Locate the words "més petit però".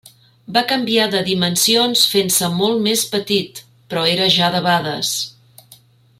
2.87-4.07